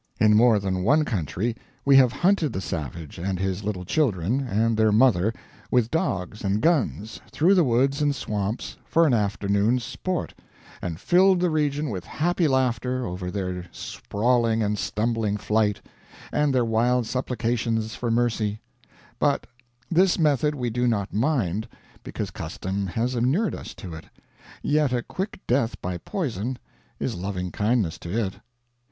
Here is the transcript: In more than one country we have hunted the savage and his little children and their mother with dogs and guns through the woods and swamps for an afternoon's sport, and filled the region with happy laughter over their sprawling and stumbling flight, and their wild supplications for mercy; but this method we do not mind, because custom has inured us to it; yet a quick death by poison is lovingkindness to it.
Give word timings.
In 0.19 0.35
more 0.35 0.57
than 0.57 0.81
one 0.81 1.05
country 1.05 1.55
we 1.85 1.95
have 1.97 2.11
hunted 2.11 2.53
the 2.53 2.59
savage 2.59 3.19
and 3.19 3.37
his 3.37 3.63
little 3.63 3.85
children 3.85 4.39
and 4.47 4.75
their 4.75 4.91
mother 4.91 5.31
with 5.69 5.91
dogs 5.91 6.43
and 6.43 6.59
guns 6.59 7.21
through 7.31 7.53
the 7.53 7.63
woods 7.63 8.01
and 8.01 8.15
swamps 8.15 8.77
for 8.83 9.05
an 9.05 9.13
afternoon's 9.13 9.83
sport, 9.83 10.33
and 10.81 10.99
filled 10.99 11.39
the 11.39 11.51
region 11.51 11.91
with 11.91 12.03
happy 12.05 12.47
laughter 12.47 13.05
over 13.05 13.29
their 13.29 13.65
sprawling 13.71 14.63
and 14.63 14.79
stumbling 14.79 15.37
flight, 15.37 15.79
and 16.31 16.51
their 16.51 16.65
wild 16.65 17.05
supplications 17.05 17.93
for 17.93 18.09
mercy; 18.09 18.59
but 19.19 19.45
this 19.91 20.17
method 20.17 20.55
we 20.55 20.71
do 20.71 20.87
not 20.87 21.13
mind, 21.13 21.67
because 22.03 22.31
custom 22.31 22.87
has 22.87 23.13
inured 23.13 23.53
us 23.53 23.75
to 23.75 23.93
it; 23.93 24.05
yet 24.63 24.91
a 24.91 25.03
quick 25.03 25.41
death 25.45 25.79
by 25.79 25.99
poison 25.99 26.57
is 26.99 27.13
lovingkindness 27.15 27.99
to 27.99 28.09
it. 28.25 28.33